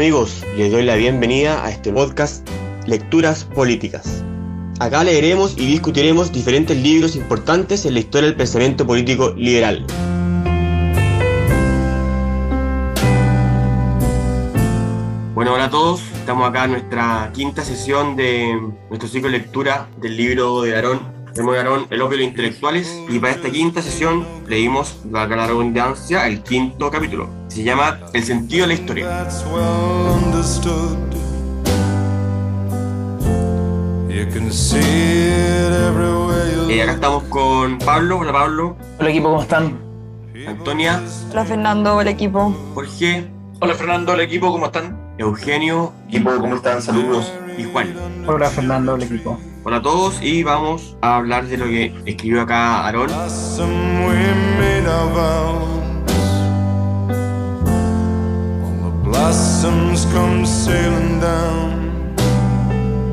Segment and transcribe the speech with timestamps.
[0.00, 2.48] amigos, les doy la bienvenida a este podcast
[2.86, 4.24] Lecturas Políticas.
[4.78, 9.84] Acá leeremos y discutiremos diferentes libros importantes en la historia del pensamiento político liberal.
[15.34, 18.58] Bueno, hola a todos, estamos acá en nuestra quinta sesión de
[18.88, 23.18] nuestro ciclo de lectura del libro de Aarón Aarón, El opio de los intelectuales y
[23.18, 27.28] para esta quinta sesión leímos, valga la redundancia, el quinto capítulo.
[27.48, 29.28] Se llama El sentido de la historia.
[36.68, 38.18] Y eh, acá estamos con Pablo.
[38.18, 38.76] Hola Pablo.
[38.98, 39.78] Hola equipo, ¿cómo están?
[40.46, 41.02] Antonia.
[41.30, 42.54] Hola Fernando, hola equipo.
[42.74, 43.24] Jorge.
[43.60, 44.98] Hola Fernando, hola equipo, ¿cómo están?
[45.18, 45.92] Eugenio.
[46.08, 46.82] Equipo, ¿cómo están?
[46.82, 47.32] Saludos.
[47.56, 47.94] Y Juan.
[48.26, 49.38] Hola Fernando, hola equipo.
[49.62, 53.10] Hola a todos y vamos a hablar de lo que escribió acá Aarón.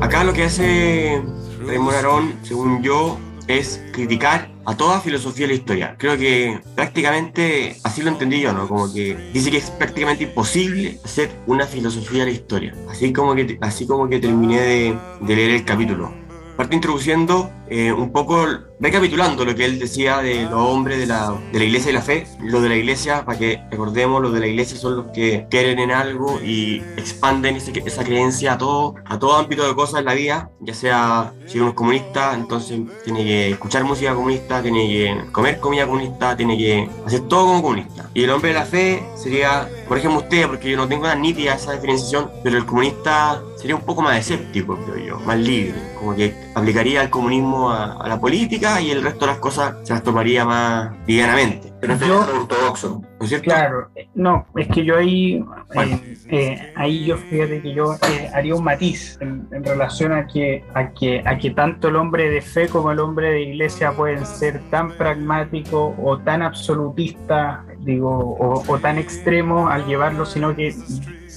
[0.00, 1.22] Acá lo que hace
[1.66, 5.96] Raymond Aarón, según yo, es criticar a toda filosofía de la historia.
[5.98, 8.66] Creo que prácticamente así lo entendí yo, ¿no?
[8.66, 12.74] Como que dice que es prácticamente imposible hacer una filosofía de la historia.
[12.88, 16.27] Así como que, así como que terminé de, de leer el capítulo.
[16.58, 18.44] Parte introduciendo eh, un poco
[18.80, 22.02] recapitulando lo que él decía de los hombres de la, de la iglesia y la
[22.02, 22.26] fe.
[22.40, 25.78] Lo de la iglesia, para que recordemos, los de la iglesia son los que creen
[25.78, 30.14] en algo y expanden esa creencia a todo, a todo ámbito de cosas en la
[30.14, 35.32] vida, ya sea si uno es comunista, entonces tiene que escuchar música comunista, tiene que
[35.32, 38.08] comer comida comunista, tiene que hacer todo como comunista.
[38.14, 41.14] Y el hombre de la fe sería, por ejemplo, usted, porque yo no tengo una
[41.14, 45.74] nítida esa diferenciación, pero el comunista sería un poco más escéptico, creo yo, más libre,
[45.98, 49.76] como que aplicaría el comunismo a, a la política y el resto de las cosas
[49.82, 51.72] se las tomaría más livianamente.
[51.80, 53.02] Pero es ortodoxo.
[53.18, 53.44] ¿No es cierto?
[53.44, 58.54] Claro, no, es que yo ahí, eh, eh, ahí yo fíjate que yo eh, haría
[58.54, 62.68] un matiz en, relación a que, a, que, a que tanto el hombre de fe
[62.68, 68.78] como el hombre de iglesia pueden ser tan pragmáticos o tan absolutistas, digo, o, o
[68.78, 70.74] tan extremos al llevarlo, sino que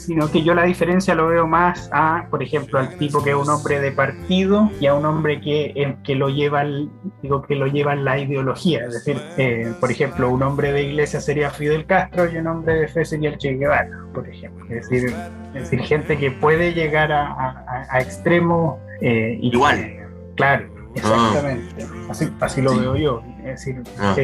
[0.06, 3.36] sino que yo la diferencia lo veo más a, por ejemplo, al tipo que es
[3.36, 6.64] un hombre de partido y a un hombre que, eh, que lo lleva
[7.22, 11.22] digo que lo lleva la ideología, es decir, eh, por ejemplo, un hombre de iglesia
[11.22, 14.90] sería Fidel Castro y un hombre de fe sería el Che Guevara, por ejemplo, es
[14.90, 15.14] decir,
[15.54, 22.62] es decir gente que puede llegar a, a, extremos eh, igual, claro, exactamente, así, así
[22.62, 23.24] lo veo yo.
[23.40, 24.16] Es decir, ah,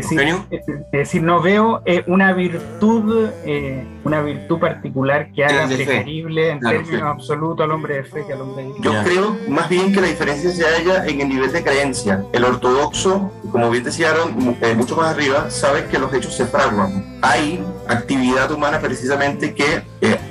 [0.91, 7.01] decir, no veo eh, una virtud, eh, una virtud particular que haga preferible en términos
[7.01, 10.07] absolutos al hombre de fe que al hombre de Yo creo más bien que la
[10.07, 12.23] diferencia se halla en el nivel de creencia.
[12.31, 14.15] El ortodoxo, como bien decían,
[14.61, 17.17] eh, mucho más arriba, sabe que los hechos se fraguan.
[17.21, 19.83] Hay actividad humana precisamente que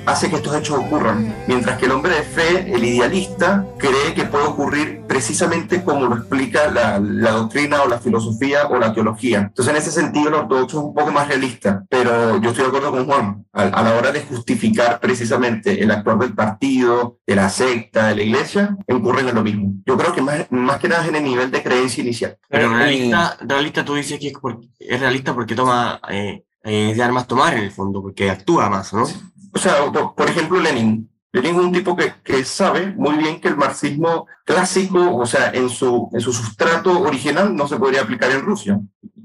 [0.05, 1.35] hace que estos hechos ocurran.
[1.47, 6.15] Mientras que el hombre de fe, el idealista, cree que puede ocurrir precisamente como lo
[6.15, 9.39] explica la, la doctrina o la filosofía o la teología.
[9.39, 12.69] Entonces, en ese sentido, el ortodoxo es un poco más realista, pero yo estoy de
[12.69, 13.45] acuerdo con Juan.
[13.53, 18.23] A, la hora de justificar precisamente el actuar del partido, de la secta, de la
[18.23, 19.73] iglesia, incurren en lo mismo.
[19.85, 22.37] Yo creo que más, más que nada es en el nivel de creencia inicial.
[22.47, 24.31] Pero realista, realista tú dices que
[24.79, 25.99] es, realista porque toma...
[26.09, 29.03] Eh, eh, de armas tomar en el fondo, porque actúa más, ¿no?
[29.53, 31.09] O sea, por, ejemplo, Lenin.
[31.31, 35.51] Lenin es un tipo que, que, sabe muy bien que el marxismo clásico, o sea,
[35.51, 38.81] en su, en su sustrato original no se podría aplicar en Rusia.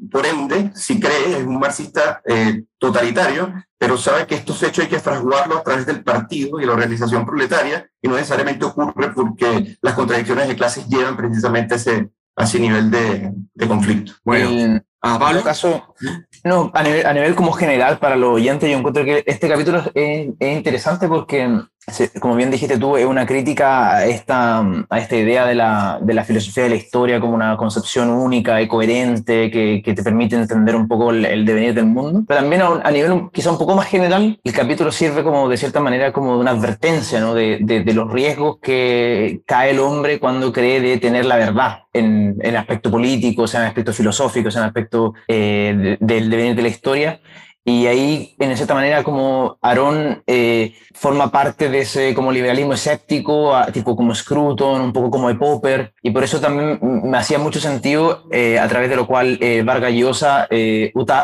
[0.08, 4.90] Por ende, si cree, es un marxista eh, totalitario, pero sabe que estos hechos hay
[4.90, 9.76] que fraguarlos a través del partido y la organización proletaria, y no necesariamente ocurre porque
[9.82, 14.12] las contradicciones de clases llevan precisamente a ese, a ese nivel de, de conflicto.
[14.24, 15.42] Bueno, Ah, Pablo.
[15.42, 15.94] caso,
[16.44, 19.82] no, a nivel, a nivel como general para los oyentes, yo encuentro que este capítulo
[19.94, 21.48] es, es interesante porque
[22.20, 26.14] como bien dijiste tú, es una crítica a esta, a esta idea de la, de
[26.14, 30.36] la filosofía de la historia como una concepción única y coherente que, que te permite
[30.36, 32.22] entender un poco el, devenir del mundo.
[32.26, 35.80] Pero también a, nivel quizá un poco más general, el capítulo sirve como de cierta
[35.80, 37.34] manera como de una advertencia ¿no?
[37.34, 42.38] de, de, los riesgos que cae el hombre cuando cree de tener la verdad en,
[42.42, 44.91] en aspecto político, sea en aspecto filosófico, sea en aspecto
[45.28, 47.20] eh, del devenir de la historia
[47.64, 53.54] y ahí, en cierta manera, como Aarón eh, forma parte de ese como liberalismo escéptico,
[53.72, 57.60] tipo como Scruton, un poco como de Popper, y por eso también me hacía mucho
[57.60, 60.48] sentido, eh, a través de lo cual eh, Vargas Llosa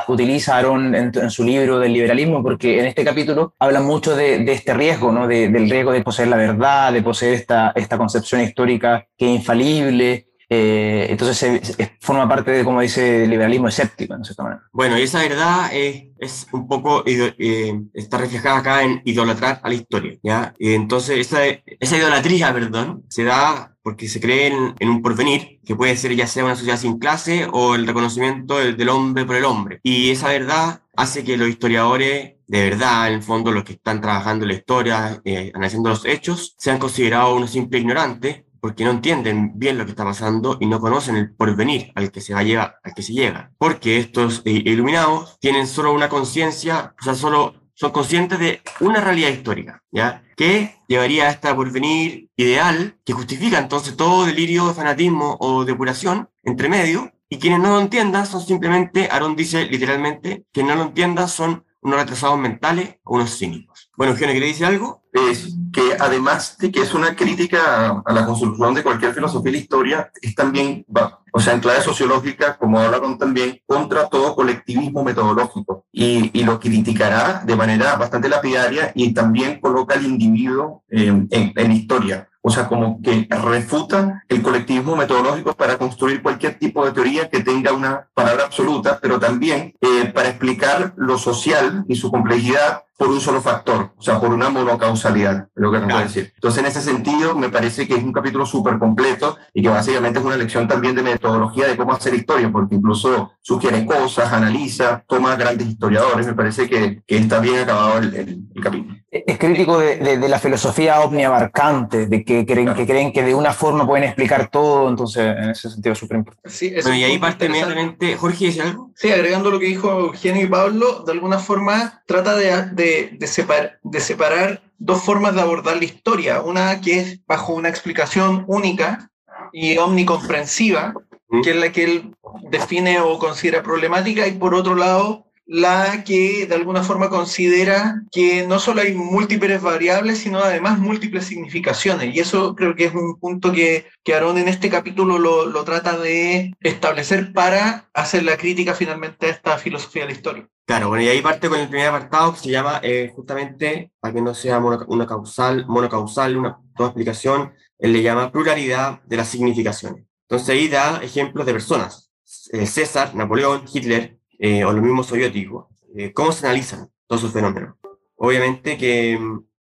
[0.06, 4.38] utiliza a Aarón en, su libro del liberalismo, porque en este capítulo habla mucho de,
[4.44, 5.26] de este riesgo, ¿no?
[5.26, 9.41] De, del riesgo de poseer la verdad, de poseer esta, esta concepción histórica que es
[9.41, 14.62] infalible, Eh, entonces forma parte de, como dice, el liberalismo escéptico, en cierta manera.
[14.73, 19.69] Bueno, y esa verdad es, es un poco, eh, está reflejada acá en idolatrar a
[19.69, 20.55] la historia, ¿ya?
[20.59, 25.75] Y entonces esa, esa idolatría, perdón, se da porque se cree en, un porvenir, que
[25.75, 29.47] puede ser ya sea una sociedad sin clase o el reconocimiento del, hombre por el
[29.47, 29.81] hombre.
[29.83, 34.03] Y esa verdad hace que los historiadores, de verdad, en el fondo los que están
[34.03, 38.90] trabajando en la historia, eh, analizando los hechos, sean considerados unos simples ignorantes porque no
[38.90, 42.40] entienden bien lo que está pasando y no conocen el porvenir al que se, va
[42.40, 43.52] a llevar, al que se llega.
[43.58, 49.00] Porque estos eh, iluminados tienen solo una conciencia, o sea, solo son conscientes de una
[49.00, 50.25] realidad histórica, ¿ya?
[50.37, 56.28] Que llevaría a esta porvenir ideal que justifica entonces todo delirio de fanatismo o depuración
[56.43, 60.82] entre medio, y quienes no lo entiendan son simplemente, Aaron dice literalmente, que no lo
[60.82, 63.78] entiendan son unos retrasados mentales o unos cínicos.
[63.99, 65.03] Bueno, Eugenio, ¿quiere decir algo?
[65.12, 69.55] Es que además de que es una crítica a la construcción de cualquier filosofía y
[69.55, 70.87] la historia, es también,
[71.33, 75.85] o sea, en clave sociológica, como hablaron también, contra todo colectivismo metodológico.
[75.91, 81.73] Y, lo criticará de manera bastante lapidaria y también coloca al individuo en, en, en
[81.73, 82.29] historia.
[82.41, 87.41] O sea, como que refuta el colectivismo metodológico para construir cualquier tipo de teoría que
[87.41, 93.09] tenga una palabra absoluta, pero también eh, para explicar lo social y su complejidad por
[93.09, 96.00] un solo factor, o sea, por una monocausalidad, lo que claro.
[96.00, 96.33] decir.
[96.35, 100.19] Entonces, en ese sentido, me parece que es un capítulo súper completo y que básicamente
[100.19, 105.05] es una lección también de metodología de cómo hacer historia, porque incluso sugiere cosas, analiza,
[105.06, 106.27] toma grandes historiadores.
[106.27, 108.97] Me parece que, que está bien acabado el, el, capítulo.
[109.12, 113.53] Es crítico de, de, la filosofía omniabarcante, de que creen, que creen que de una
[113.53, 116.51] forma pueden explicar todo, entonces en ese sentido es súper importante.
[116.51, 118.91] Sí, y ahí parte inmediatamente, Jorge, ¿dice algo?
[118.97, 123.26] Sí, agregando lo que dijo Eugenio y Pablo, de alguna forma trata de, de, de,
[123.26, 126.43] separ, de separar dos formas de abordar la historia.
[126.43, 129.11] Una que es bajo una explicación única
[129.52, 130.94] y omnicomprensiva,
[131.43, 132.17] que es la que él
[132.50, 138.46] define o considera problemática, y por otro lado, la que de alguna forma considera que
[138.46, 142.14] no solo hay múltiples variables, sino además múltiples significaciones.
[142.14, 145.64] Y eso creo que es un punto que, que Aarón en este capítulo lo, lo
[145.64, 150.49] trata de establecer para hacer la crítica finalmente a esta filosofía de la historia.
[150.69, 154.12] Claro, bueno, y ahí parte con el primer apartado que se llama eh, justamente, para
[154.12, 159.29] que no sea una causal, monocausal, una toda explicación, él le llama pluralidad de las
[159.29, 160.05] significaciones.
[160.25, 162.12] Entonces ahí da ejemplos de personas,
[162.53, 167.32] eh, César, Napoleón, Hitler, eh, o los mismos soviéticos, eh, cómo se analizan todos esos
[167.32, 167.76] fenómenos.
[168.17, 169.19] Obviamente que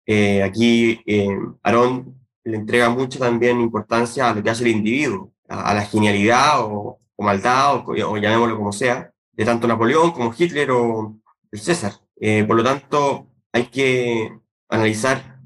[0.06, 1.02] eh, aquí
[1.64, 2.14] Aarón
[2.44, 7.00] le entrega mucha también importancia a lo que hace el individuo, a, la genialidad o,
[7.16, 11.16] o maldad, o, o, llamémoslo como sea, de tanto Napoleón como Hitler o
[11.50, 11.92] el César.
[12.46, 14.32] por lo tanto, hay que
[14.68, 15.40] analizar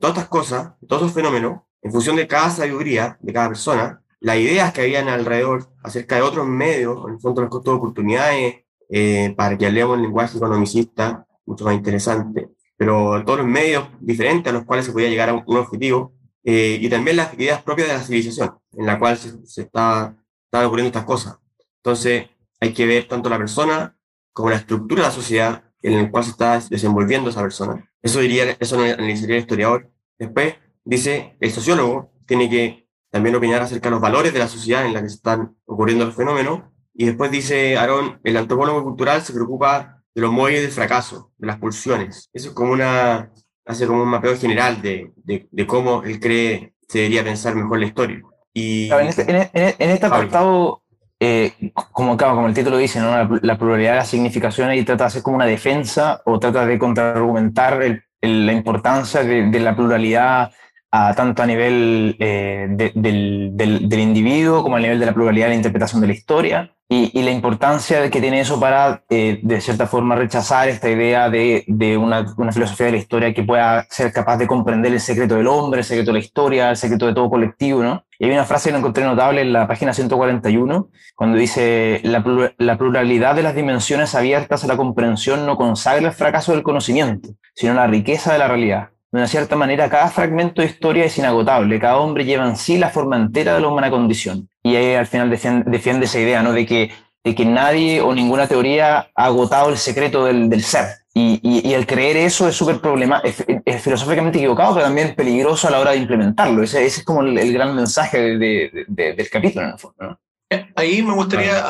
[0.00, 4.38] todas estas cosas, todos esos fenómenos, en función de cada sabiduría de cada persona, las
[4.38, 8.64] ideas que habían alrededor acerca de otros medios, en el fondo los costos de oportunidades,
[8.88, 14.50] eh, para que hablemos el lenguaje economicista, mucho más interesante, pero todos los medios diferentes
[14.50, 17.88] a los cuales se podía llegar a un, objetivo, eh, y también las ideas propias
[17.88, 20.16] de la civilización, en la cual se, se está,
[20.52, 21.36] ocurriendo estas cosas.
[21.76, 22.30] Entonces,
[22.60, 23.96] hay que ver tanto la persona
[24.32, 27.90] como la estructura de la sociedad en la cual se está desenvolviendo esa persona.
[28.02, 29.90] Eso diría, eso analizaría el historiador.
[30.18, 30.54] Después,
[30.84, 34.94] dice, el sociólogo tiene que también opinar acerca de los valores de la sociedad en
[34.94, 36.62] la que se están ocurriendo los fenómenos
[36.94, 41.48] y después dice Aarón, el antropólogo cultural se preocupa de los muelles del fracaso, de
[41.48, 42.30] las pulsiones.
[42.32, 43.32] Eso es como una,
[43.66, 47.86] hace como un mapeo general de, de, cómo él cree se debería pensar mejor la
[47.86, 48.22] historia.
[48.52, 50.83] Y, en, este, en, este apartado,
[51.20, 53.38] eh, como, como el título dice, ¿no?
[53.40, 56.78] la, pluralidad de las significaciones y trata de hacer como una defensa o trata de
[56.78, 60.52] contraargumentar la importancia de, la pluralidad
[60.96, 65.50] a, tanto a nivel eh, del, del, individuo como a nivel de la pluralidad de
[65.50, 69.88] la interpretación de la historia y, la importancia que tiene eso para, eh, de cierta
[69.88, 74.12] forma, rechazar esta idea de, de una, una, filosofía de la historia que pueda ser
[74.12, 77.14] capaz de comprender el secreto del hombre, el secreto de la historia, el secreto de
[77.14, 78.04] todo colectivo, ¿no?
[78.16, 82.22] Y hay una frase que lo encontré notable en la página 141, cuando dice, la,
[82.58, 87.30] la pluralidad de las dimensiones abiertas a la comprensión no consagra el fracaso del conocimiento,
[87.54, 88.90] sino la riqueza de la realidad.
[89.14, 92.78] De una cierta manera, cada fragmento de historia es inagotable, cada hombre lleva en sí
[92.78, 94.48] la forma entera de la humana condición.
[94.60, 96.52] Y ahí al final defiende, esa idea, ¿no?
[96.52, 96.90] De que,
[97.22, 100.86] de que nadie o ninguna teoría ha agotado el secreto del, del ser.
[101.14, 105.68] Y, y, y, el creer eso es súper problemático, es, filosóficamente equivocado, pero también peligroso
[105.68, 106.64] a la hora de implementarlo.
[106.64, 109.96] Ese, ese es como el, gran mensaje de, de, del capítulo, en el fondo.
[110.00, 110.20] ¿no?
[110.50, 111.62] Eh, ahí me gustaría,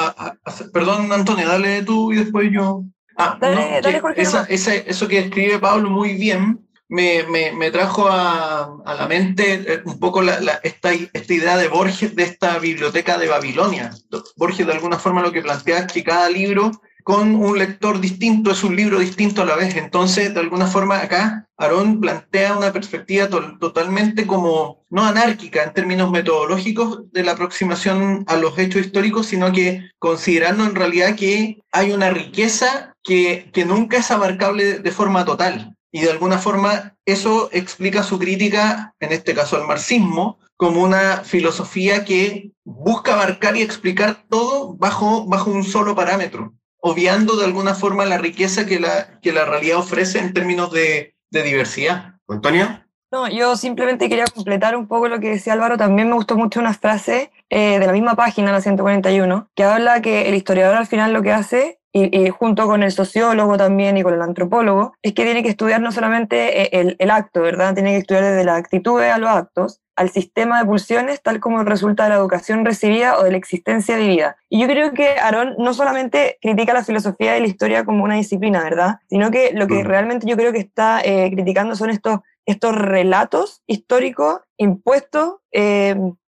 [0.45, 2.85] hacer, perdón Antonio, dale tú y después yo.
[3.19, 4.23] Ah, dale, no, dale Jorge.
[4.23, 9.55] Esa, esa, eso que escribe Pablo muy bien, me, me, trajo a, a, la mente
[9.55, 13.91] eh, un poco la, esta, esta, idea de Borges, de esta biblioteca de Babilonia.
[14.37, 16.71] Borges de alguna forma lo que plantea es que cada libro
[17.05, 19.76] con un lector distinto es un libro distinto a la vez.
[19.76, 26.11] Entonces, de alguna forma, acá Aarón plantea una perspectiva totalmente como no anárquica en términos
[26.11, 31.93] metodológicos de la aproximación a los hechos históricos, sino que considerando en realidad que hay
[31.93, 35.76] una riqueza que, que nunca es abarcable de forma total.
[35.95, 41.19] Y de alguna forma eso explica su crítica, en este caso al marxismo, como una
[41.19, 47.75] filosofía que busca abarcar y explicar todo bajo, bajo un solo parámetro, obviando de alguna
[47.75, 52.17] forma la riqueza que la, que la realidad ofrece en términos de, de diversidad.
[52.27, 52.89] Antonia.
[53.13, 55.77] No, yo simplemente quería completar un poco lo que decía Álvaro.
[55.77, 60.03] También me gustó mucho una frase eh, de la misma página, la 141, que habla
[60.03, 64.03] que el historiador al final lo que hace y, junto con el sociólogo también y
[64.03, 67.73] con el antropólogo, es que tiene que estudiar no solamente eh, el, el, acto, ¿verdad?
[67.73, 71.63] Tiene que estudiar desde la actitud a los actos, al sistema de pulsiones, tal como
[71.63, 74.37] resulta de la educación recibida o de la existencia vivida.
[74.49, 78.17] Y yo creo que Aarón no solamente critica la filosofía de la historia como una
[78.17, 78.97] disciplina, ¿verdad?
[79.09, 79.87] Sino que lo que mm.
[79.87, 85.95] realmente yo creo que está eh, criticando son estos, estos relatos históricos impuestos eh,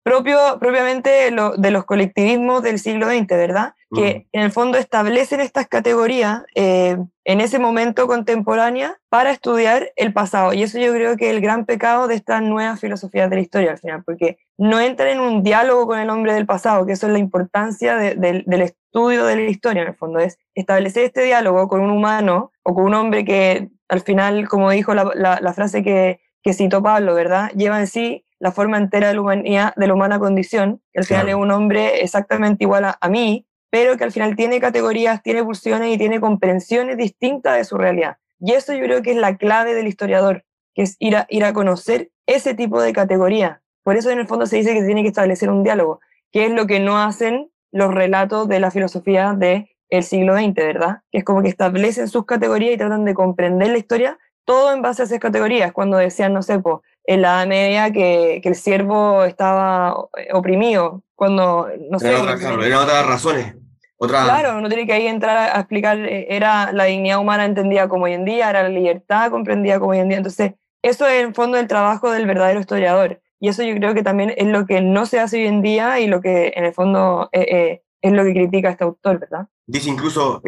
[0.09, 3.73] propio, propiamente de los colectivismos del siglo XX, ¿verdad?
[3.93, 10.11] Que en el fondo establecen estas categorías eh, en ese momento contemporánea para estudiar el
[10.11, 10.53] pasado.
[10.53, 13.41] Y eso yo creo que es el gran pecado de estas nuevas filosofías de la
[13.43, 16.93] historia al final, porque no entran en un diálogo con el hombre del pasado, que
[16.93, 21.21] eso es la importancia del estudio de la historia en el fondo, es establecer este
[21.21, 25.83] diálogo con un humano o con un hombre que al final, como dijo la, frase
[25.83, 27.51] que, que citó Pablo, ¿verdad?
[27.51, 31.05] Lleva en sí la forma entera de la humanidad, de la humana condición, que al
[31.05, 35.43] final es un hombre exactamente igual a, mí, pero que al final tiene categorías, tiene
[35.43, 38.17] pulsiones y tiene comprensiones distintas de su realidad.
[38.39, 41.43] Y eso yo creo que es la clave del historiador, que es ir a, ir
[41.43, 43.61] a conocer ese tipo de categoría.
[43.83, 45.99] Por eso en el fondo se dice que se tiene que establecer un diálogo,
[46.31, 50.53] que es lo que no hacen los relatos de la filosofía del el siglo XX,
[50.55, 51.01] ¿verdad?
[51.11, 54.81] Que es como que establecen sus categorías y tratan de comprender la historia todo en
[54.81, 55.71] base a esas categorías.
[55.71, 56.77] Cuando decían, no sé, pues,
[57.09, 59.95] en la Media que, que el siervo estaba
[60.31, 62.09] oprimido, cuando, no sé...
[62.13, 63.55] Era otras razones.
[63.97, 64.25] Otra...
[64.25, 68.05] Claro, no tiene que ahí entrar a, explicar, eh, era la dignidad humana entendida como
[68.05, 70.17] hoy en día, era la libertad comprendida como hoy en día.
[70.17, 70.51] Entonces,
[70.83, 73.19] eso es en fondo el trabajo del verdadero historiador.
[73.39, 75.99] Y eso yo creo que también es lo que no se hace hoy en día
[75.99, 79.47] y lo que en el fondo eh, eh, es lo que critica este autor, ¿verdad?
[79.65, 80.43] Dice incluso,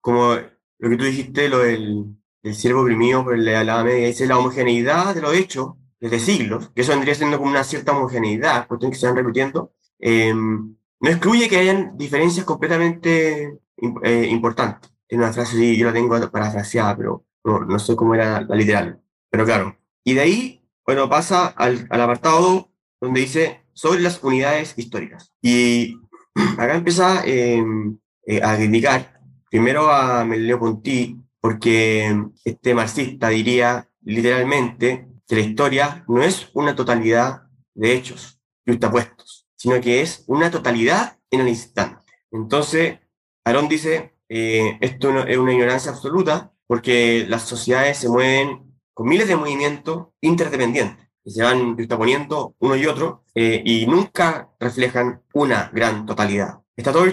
[0.00, 0.34] como
[0.78, 2.06] lo que tú dijiste, lo del,
[2.42, 6.70] del siervo oprimido por la, la media, dice la homogeneidad de los hechos desde siglos,
[6.74, 11.08] que eso vendría siendo como una cierta homogeneidad, cuestiones que se van repitiendo, eh, no
[11.08, 13.58] excluye que hayan diferencias completamente
[14.02, 14.90] eh, importantes.
[15.06, 18.54] Tiene una frase así, yo la tengo parafraseada, pero no, no sé cómo era la,
[18.54, 19.00] literal.
[19.30, 19.76] Pero claro.
[20.04, 25.32] Y de ahí, bueno, pasa al, apartado donde dice sobre las unidades históricas.
[25.42, 25.96] Y
[26.58, 32.14] acá empieza em, eh, a criticar primero a Melio Ponti, porque
[32.44, 39.80] este marxista diría literalmente que la historia no es una totalidad de hechos justapuestos, sino
[39.80, 42.02] que es una totalidad en el instante.
[42.32, 42.98] Entonces,
[43.44, 49.28] Aarón dice, eh, esto es una ignorancia absoluta porque las sociedades se mueven con miles
[49.28, 55.70] de movimientos interdependientes que se van juxtaponiendo uno y otro eh, y nunca reflejan una
[55.72, 56.58] gran totalidad.
[56.74, 57.06] Está todo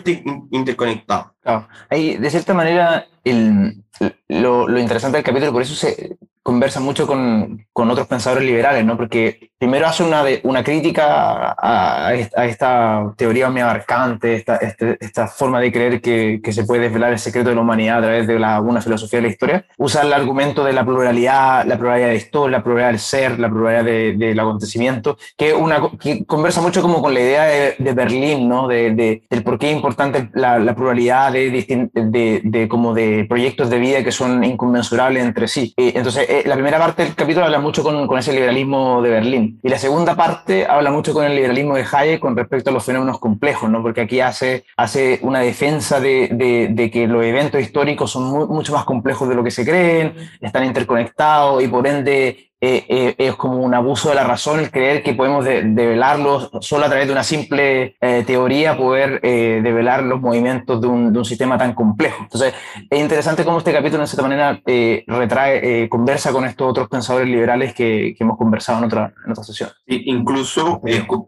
[0.50, 1.36] interconectado.
[1.42, 1.68] Claro.
[1.92, 3.84] De cierta manera, el,
[4.28, 6.18] lo, lo, interesante del capítulo, por eso se,
[6.48, 8.96] conversa mucho con, con, otros pensadores liberales, ¿no?
[8.96, 15.60] Porque primero hace una, una crítica a, a, esta teoría omniabarcante, esta, este, esta forma
[15.60, 18.40] de creer que, que, se puede desvelar el secreto de la humanidad a través de
[18.40, 19.66] la, una filosofía de la historia.
[19.78, 23.50] Usa el argumento de la pluralidad, la pluralidad de historia, la pluralidad del ser, la
[23.50, 27.92] pluralidad del de, acontecimiento, que, una, que conversa mucho como con la idea de, de
[27.92, 28.70] Berlín, ¿no?
[28.70, 33.70] De, de, del por qué es importante la, la pluralidad de, de, como de proyectos
[33.70, 35.74] de vida que son inconmensurables entre sí.
[35.76, 39.78] Entonces, la primera parte del capítulo habla mucho con, ese liberalismo de Berlín y la
[39.78, 43.70] segunda parte habla mucho con el liberalismo de Hayek con respecto a los fenómenos complejos,
[43.70, 43.82] ¿no?
[43.82, 48.74] porque aquí hace, hace una defensa de, de, de que los eventos históricos son mucho
[48.74, 53.36] más complejos de lo que se creen, están interconectados y por ende eh, eh, es
[53.36, 57.14] como un abuso de la razón el creer que podemos develarlo solo a través de
[57.14, 62.24] una simple eh, teoría, poder develar los movimientos de un, de un, sistema tan complejo.
[62.24, 62.54] Entonces,
[62.90, 64.60] es interesante cómo este capítulo, de cierta manera,
[65.06, 69.44] retrae, conversa con estos otros pensadores liberales que, que hemos conversado en otra, en otra
[69.44, 69.70] sesión.
[69.86, 70.82] incluso,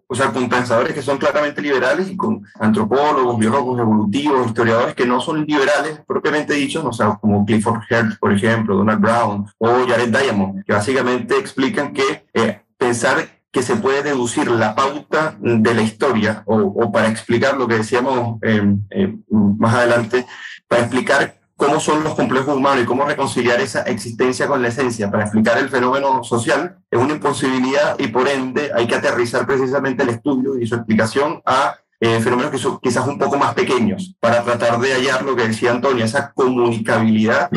[0.08, 5.06] o sea, con pensadores que son claramente liberales y con antropólogos, biólogos evolutivos, historiadores que
[5.06, 9.68] no son liberales propiamente dichos, o sea, como Clifford Hertz, por ejemplo, Donald Brown o
[9.88, 15.74] Jared Diamond, que básicamente explican que eh, pensar que se puede deducir la pauta de
[15.74, 18.62] la historia, o, para explicar lo que decíamos eh,
[18.92, 20.26] eh, más adelante,
[20.68, 25.10] para explicar cómo son los complejos humanos y cómo reconciliar esa existencia con la esencia,
[25.10, 30.04] para explicar el fenómeno social, es una imposibilidad y por ende hay que aterrizar precisamente
[30.04, 34.42] el estudio y su explicación a fenómenos que son quizás un poco más pequeños, para
[34.44, 37.50] tratar de hallar lo que decía Antonio, esa comunicabilidad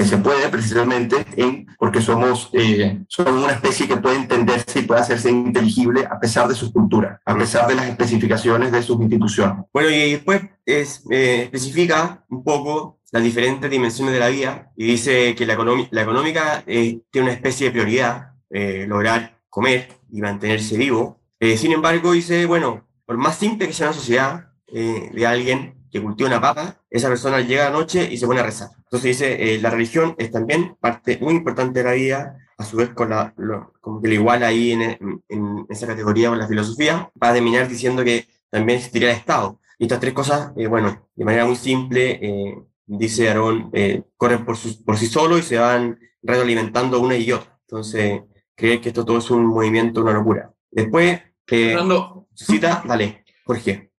[0.00, 4.82] que se puede precisamente en, porque somos, eh, somos una especie que puede entenderse y
[4.84, 8.98] puede hacerse inteligible a pesar de su cultura, a pesar de las especificaciones de sus
[8.98, 9.66] instituciones.
[9.74, 14.86] Bueno, y después es, eh, especifica un poco las diferentes dimensiones de la vida y
[14.86, 15.58] dice que la,
[15.90, 21.20] la económica eh, tiene una especie de prioridad, eh, lograr comer y mantenerse vivo.
[21.58, 26.28] sin embargo, dice, bueno, por más simple que sea una sociedad de alguien, que cultiva
[26.28, 28.70] una papa, esa persona llega a la noche y se pone a rezar.
[28.76, 32.76] Entonces dice, eh, la religión es también parte muy importante de la vida, a su
[32.76, 33.34] vez con la,
[33.80, 37.68] como que lo igual ahí en, en, esa categoría con la filosofía, va a terminar
[37.68, 39.60] diciendo que también existiría el Estado.
[39.78, 43.70] Y estas tres cosas, eh, bueno, de manera muy simple, eh, dice Aarón,
[44.16, 47.58] corren por, por sí solos y se van retroalimentando una y otra.
[47.62, 48.22] Entonces,
[48.54, 50.52] cree que esto todo es un movimiento, una locura.
[50.70, 52.28] Después, Fernando.
[52.34, 53.89] cita, dale, Jorge.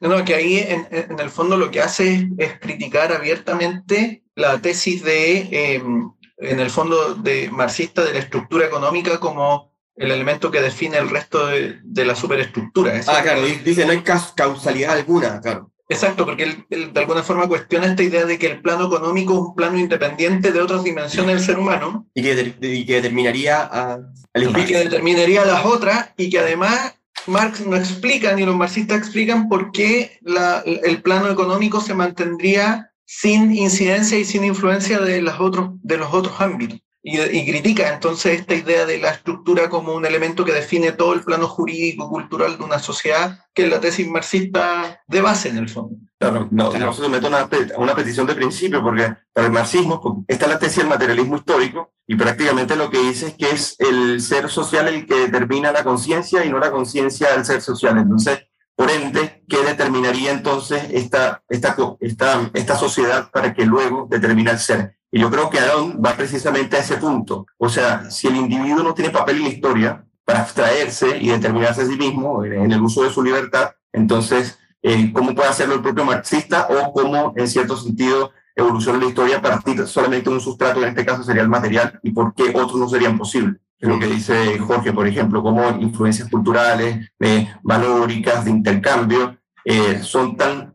[0.00, 5.02] No, que ahí en, en, el fondo lo que hace es, criticar abiertamente la tesis
[5.02, 10.60] de, em, en el fondo, de marxista de la estructura económica como el elemento que
[10.60, 13.00] define el resto de, de la superestructura.
[13.08, 15.72] ah, claro, dice no hay causalidad alguna, claro.
[15.90, 19.40] Exacto, porque él, de alguna forma cuestiona esta idea de que el plano económico es
[19.40, 22.06] un plano independiente de otras dimensiones del ser humano.
[22.14, 23.98] Y que, y que determinaría a,
[24.34, 29.48] y que determinaría las otras y que además Marx no explica, ni los marxistas explican
[29.48, 30.18] por qué
[30.84, 36.12] el plano económico se mantendría sin incidencia y sin influencia de los otros, de los
[36.12, 36.80] otros ámbitos.
[37.00, 41.22] Y, critica entonces esta idea de la estructura como un elemento que define todo el
[41.22, 45.68] plano jurídico, cultural de una sociedad, que es la tesis marxista de base en el
[45.68, 45.96] fondo.
[46.18, 50.48] Claro, no, no se somete a una, petición de principio, porque para el marxismo está
[50.48, 54.50] la tesis del materialismo histórico, y prácticamente lo que dice es que es el ser
[54.50, 57.96] social el que determina la conciencia y no la conciencia del ser social.
[57.98, 64.50] Entonces, por ende, ¿qué determinaría entonces esta, esta, esta, esta sociedad para que luego determine
[64.50, 64.97] el ser?
[65.10, 67.46] Y yo creo que Aaron va precisamente a ese punto.
[67.56, 71.82] O sea, si el individuo no tiene papel en la historia para abstraerse y determinarse
[71.82, 75.82] a sí mismo en el uso de su libertad, entonces, eh, ¿cómo puede hacerlo el
[75.82, 80.42] propio marxista o cómo, en cierto sentido, evoluciona la historia a partir solamente de un
[80.42, 83.60] sustrato, en este caso sería el material, y por qué otros no serían posibles?
[83.78, 90.00] Es lo que dice Jorge, por ejemplo, cómo influencias culturales, eh, valóricas, de intercambio, eh,
[90.02, 90.74] son tan,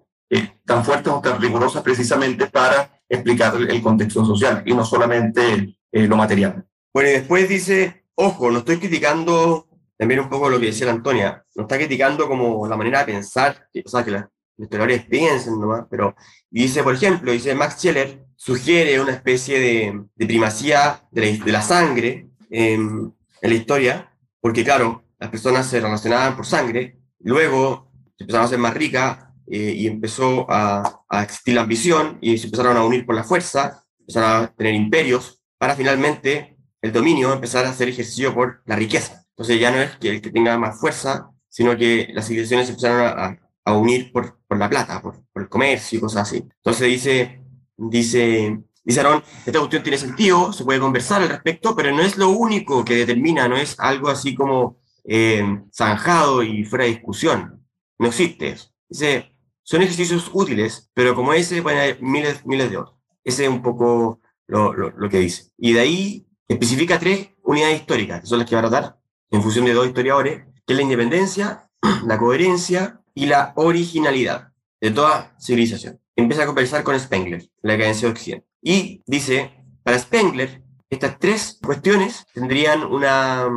[0.65, 6.07] tan fuertes o tan rigurosas precisamente para explicar el contexto social y no solamente eh,
[6.07, 6.65] lo material.
[6.93, 11.45] Bueno, y después dice, ojo, no estoy criticando también un poco lo que decía Antonia,
[11.55, 14.23] no está criticando como la manera de pensar, o sea, que los
[14.57, 16.15] historiadores piensen nomás, pero
[16.49, 23.13] dice, por ejemplo, dice Max Scheller, sugiere una especie de, primacía de la, sangre en,
[23.41, 28.49] en, la historia, porque claro, las personas se relacionaban por sangre, luego se empezaron a
[28.49, 32.85] ser más ricas, eh, y empezó a, a, existir la ambición y se empezaron a
[32.85, 37.87] unir por la fuerza, empezaron a tener imperios, para finalmente el dominio empezar a ser
[37.87, 39.25] ejercido por la riqueza.
[39.29, 43.01] Entonces ya no es que el que tenga más fuerza, sino que las civilizaciones empezaron
[43.01, 46.37] a, a unir por, por, la plata, por, por, el comercio y cosas así.
[46.37, 47.41] Entonces dice,
[47.77, 52.17] dice, dice Aaron, esta cuestión tiene sentido, se puede conversar al respecto, pero no es
[52.17, 57.65] lo único que determina, no es algo así como eh, zanjado y fuera de discusión.
[57.99, 58.69] No existe eso.
[58.89, 59.32] Dice,
[59.63, 62.97] son ejercicios útiles, pero como ese pueden haber miles, miles de otros.
[63.23, 65.51] Ese es un poco lo, lo, que dice.
[65.57, 68.99] Y de ahí especifica tres unidades históricas, que son las que va a tratar
[69.31, 71.69] en función de dos historiadores, que la independencia,
[72.05, 74.49] la coherencia y la originalidad
[74.79, 75.99] de toda civilización.
[76.15, 78.47] Empieza a conversar con Spengler, la cadencia de Occidente.
[78.61, 79.51] Y dice,
[79.83, 83.47] para Spengler, estas tres cuestiones tendrían una,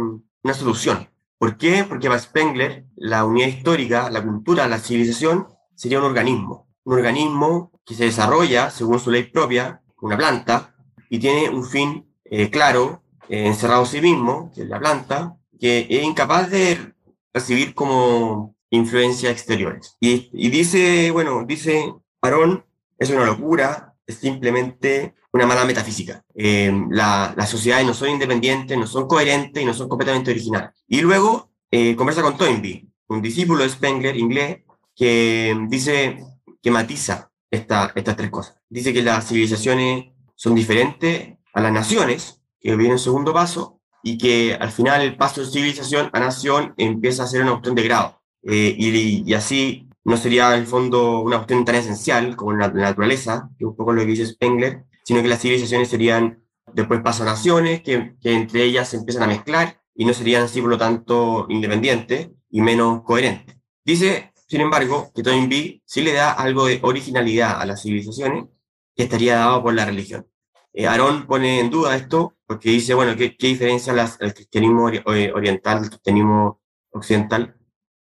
[0.42, 1.08] una solución.
[1.38, 1.84] ¿Por qué?
[1.86, 6.66] Porque para Spengler, la unidad histórica, la cultura, la civilización, sería un organismo.
[6.84, 10.74] Un organismo que se desarrolla según su ley propia, una planta,
[11.08, 15.36] y tiene un fin eh, claro eh, encerrado en sí mismo, que es la planta,
[15.60, 16.94] que es incapaz de
[17.32, 19.96] recibir como influencias exteriores.
[20.00, 22.64] Y, dice, bueno, dice Aarón,
[22.98, 26.24] es una locura, es simplemente una mala metafísica.
[26.34, 30.70] Eh, la, las sociedades no son independientes, no son coherentes y no son completamente originales.
[30.88, 34.62] Y luego eh, conversa con Toynbee, un discípulo de Spengler, inglés,
[34.96, 36.24] que dice,
[36.62, 38.56] que matiza esta, estas tres cosas.
[38.68, 44.18] Dice que las civilizaciones son diferentes a las naciones, que viene en segundo paso, y
[44.18, 47.82] que al final el paso de civilización a nación empieza a ser una cuestión de
[47.82, 48.22] grado.
[48.42, 52.68] Eh, y, y, así no sería en el fondo una cuestión tan esencial como la,
[52.68, 56.44] la, naturaleza, que es un poco lo que dice Spengler, sino que las civilizaciones serían
[56.72, 60.44] después paso a naciones, que, que entre ellas se empiezan a mezclar y no serían
[60.44, 63.56] así por lo tanto independientes y menos coherentes.
[63.84, 68.46] Dice, sin embargo, que Toynbee sí le da algo de originalidad a las civilizaciones
[68.94, 70.26] que estaría dado por la religión.
[70.72, 74.84] Eh, Aarón pone en duda esto porque dice, bueno, ¿qué, qué diferencia las, el cristianismo
[74.84, 77.56] oriental del cristianismo occidental?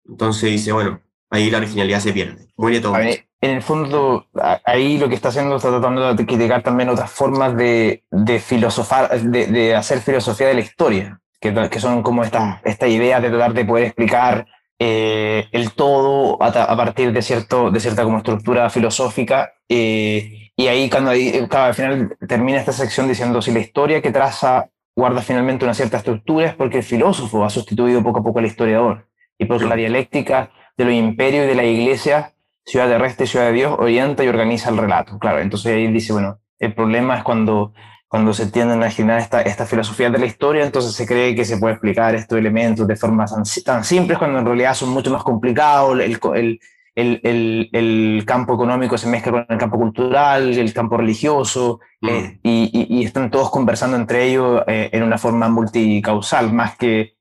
[0.08, 2.48] Entonces dice, bueno, ahí la originalidad se pierde.
[2.58, 2.98] Muere todo.
[2.98, 4.28] En el fondo,
[4.66, 9.20] ahí lo que está haciendo está tratando de criticar también otras formas de, de filosofar,
[9.20, 13.30] de, de, hacer filosofía de la historia, que, que son como esta, esta idea de
[13.30, 14.46] tratar de poder explicar
[14.84, 19.54] eh, el todo a, a, partir de, cierto, de cierta como estructura filosófica.
[19.70, 24.02] Eh, y ahí, cuando ahí, claro, al final termina esta sección diciendo si la historia
[24.02, 28.24] que traza guarda finalmente una cierta estructura es porque el filósofo ha sustituido poco a
[28.24, 32.34] poco al historiador y porque la dialéctica de los imperios y de la iglesia,
[32.66, 35.20] ciudad de reste, ciudad de Dios, orienta y organiza el relato.
[35.20, 37.74] Claro, entonces ahí dice, bueno, el problema es cuando,
[38.12, 41.46] cuando se tienden a generar esta, esta filosofía de la historia, entonces se cree que
[41.46, 45.10] se puede explicar estos elementos de forma tan, tan simples cuando en realidad son mucho
[45.12, 46.60] más complicados, el, el,
[46.94, 52.10] el, el, el, campo económico se mezcla con el campo cultural, el campo religioso, mm.
[52.10, 56.76] eh, y, y, y, están todos conversando entre ellos eh, en una forma multicausal, más
[56.76, 57.16] que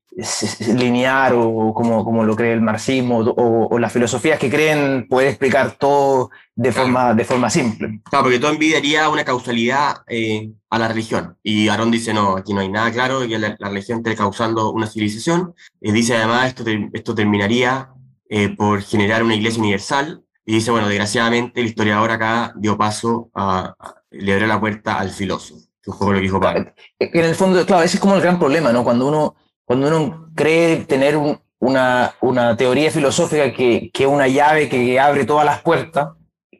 [0.75, 5.29] lineal o como, como lo cree el marxismo o, o, las filosofías que creen poder
[5.29, 8.01] explicar todo de forma, de forma simple.
[8.09, 11.37] Claro, porque todo envidiaría una causalidad eh, a la religión.
[11.43, 14.71] Y Aarón dice, no, aquí no hay nada claro, que la, la religión esté causando
[14.71, 15.53] una civilización.
[15.79, 17.89] Y dice además, esto, te, esto terminaría
[18.29, 20.23] eh, por generar una iglesia universal.
[20.45, 24.99] Y dice, bueno, desgraciadamente el historiador acá dio paso a, a le abrió la puerta
[24.99, 26.71] al filósofo, que es un poco lo que dijo Pablo.
[26.99, 28.83] En el fondo, claro, ese es como el gran problema, ¿no?
[28.83, 29.35] Cuando uno,
[29.71, 35.23] cuando uno cree tener un, una, una, teoría filosófica que, que una llave que abre
[35.23, 36.09] todas las puertas,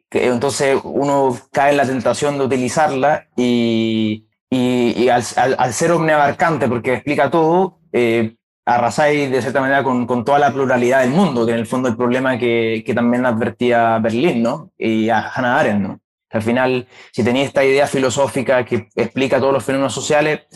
[0.08, 5.74] que entonces uno cae en la tentación de utilizarla y, y, y al, al, al,
[5.74, 11.02] ser omniabarcante, porque explica todo, eh, arrasáis de cierta manera con, con, toda la pluralidad
[11.02, 14.72] del mundo, que en el fondo el problema que, que también advertía Berlín, ¿no?
[14.78, 16.00] Y a Hannah Arendt, ¿no?
[16.30, 20.46] Al final, si tenía esta idea filosófica que explica todos los fenómenos sociales,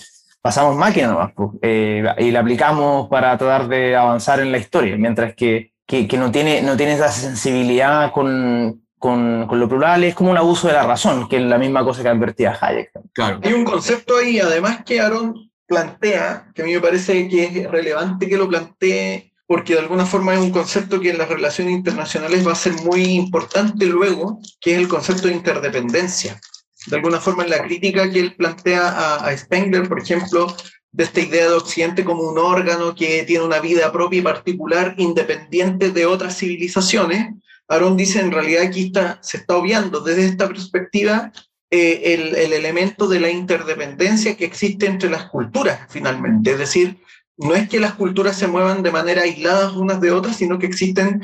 [0.46, 4.96] pasamos máquina nomás, pues, eh, y la aplicamos para tratar de avanzar en la historia,
[4.96, 10.04] mientras que, que, que no, tiene, no tiene esa sensibilidad con, con, con, lo plural,
[10.04, 12.92] es como un abuso de la razón, que es la misma cosa que advertía Hayek.
[13.12, 13.40] Claro.
[13.42, 17.68] Hay un concepto ahí, además, que Aaron plantea, que a mí me parece que es
[17.68, 21.74] relevante que lo plantee, porque de alguna forma es un concepto que en las relaciones
[21.74, 26.40] internacionales va a ser muy importante luego, que es el concepto de interdependencia.
[26.86, 30.54] De alguna forma en la crítica que él plantea a, Spengler, por ejemplo,
[30.92, 34.94] de esta idea de Occidente como un órgano que tiene una vida propia y particular,
[34.98, 37.34] independiente de otras civilizaciones,
[37.68, 41.32] Aaron dice en realidad aquí está, se está obviando desde esta perspectiva
[41.70, 46.52] eh, el, el, elemento de la interdependencia que existe entre las culturas, finalmente.
[46.52, 46.96] Es decir,
[47.36, 50.66] no es que las culturas se muevan de manera aislada unas de otras, sino que
[50.66, 51.20] existen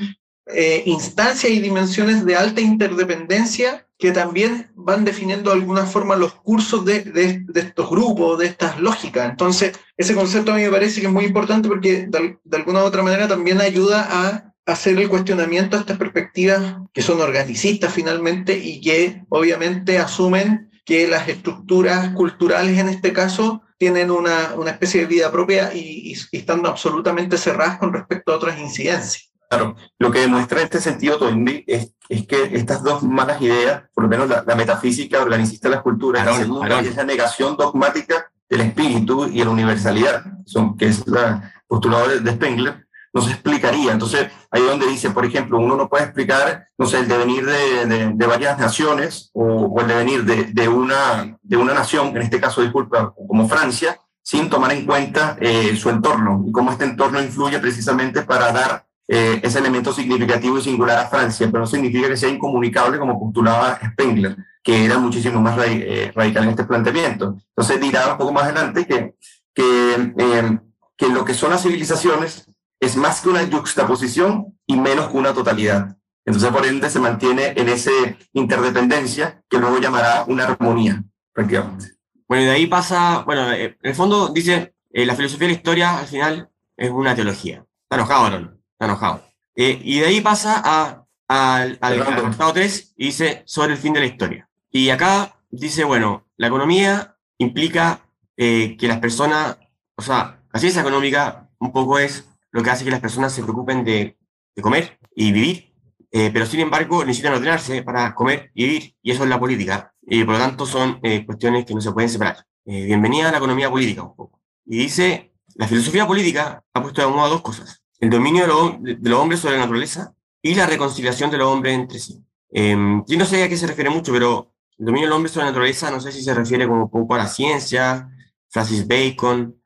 [0.46, 6.35] eh, instancias y dimensiones de alta interdependencia que también van definiendo de alguna forma los
[6.35, 9.31] cursos de, de, estos grupos, de estas lógicas.
[9.31, 12.83] Entonces, ese concepto a mí me parece que es muy importante porque de, de alguna
[12.83, 17.95] u otra manera también ayuda a hacer el cuestionamiento a estas perspectivas que son organicistas
[17.95, 24.73] finalmente y que obviamente asumen que las estructuras culturales en este caso tienen una, una
[24.73, 29.32] especie de vida propia y, y, y, están absolutamente cerradas con respecto a otras incidencias.
[29.53, 34.05] Claro, lo que demuestra este sentido Toynbee es, es que estas dos malas ideas, por
[34.05, 38.31] lo menos la, la metafísica organicista de las culturas, la segunda es la negación dogmática
[38.49, 43.33] del espíritu y la universalidad, son, que es la postulado de, de Spengler, no se
[43.33, 43.93] explicaría.
[43.93, 47.87] Entonces, ahí donde dice, por ejemplo, uno no puede explicar, no sé, el devenir de,
[47.87, 52.23] de, de varias naciones o, o, el devenir de, de, una, de una nación, en
[52.23, 56.85] este caso, disculpa, como Francia, sin tomar en cuenta eh, su entorno y cómo este
[56.85, 61.67] entorno influye precisamente para dar eh, ese elemento significativo y singular a Francia, pero no
[61.67, 66.65] significa que sea incomunicable como postulaba Spengler, que era muchísimo más eh, radical en este
[66.65, 67.37] planteamiento.
[67.49, 69.15] Entonces dirá un poco más adelante que
[69.55, 70.59] que,
[70.97, 75.33] que lo que son las civilizaciones es más que una juxtaposición y menos que una
[75.33, 75.97] totalidad.
[76.25, 77.91] Entonces, por ende, se mantiene en esa
[78.33, 81.93] interdependencia que luego llamará una armonía, prácticamente.
[82.29, 85.59] Bueno, y de ahí pasa, bueno, en el fondo dice, eh, la filosofía de la
[85.59, 87.65] historia al final es una teología.
[87.83, 89.25] Está enojado, está enojado.
[89.55, 94.01] Eh, y de ahí pasa a, al, al 3 y dice sobre el fin de
[94.01, 94.49] la historia.
[94.71, 98.01] Y acá dice, bueno, la economía implica
[98.35, 99.57] que las personas,
[99.95, 103.42] o sea, la ciencia económica un poco es lo que hace que las personas se
[103.42, 104.18] preocupen de,
[104.57, 105.73] de comer y vivir
[106.14, 109.95] eh, pero sin embargo necesitan ordenarse para comer y vivir, y eso es la política,
[110.03, 112.45] y por lo tanto son eh, cuestiones que no se pueden separar.
[112.66, 114.42] Eh, bienvenida a la economía política un poco.
[114.66, 118.43] Y dice, la filosofía política ha puesto de moda dos cosas, el dominio
[118.81, 120.12] de, los hombres sobre la naturaleza
[120.43, 122.21] y la reconciliación de los hombres entre sí.
[122.51, 125.47] Em, yo no sé a qué se refiere mucho, pero el dominio del hombre sobre
[125.47, 128.11] la naturaleza no sé si se refiere como un poco a la ciencia,
[128.49, 129.57] Francis Bacon,